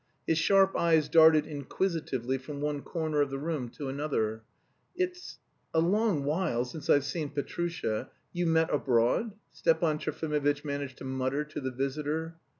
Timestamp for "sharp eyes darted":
0.39-1.45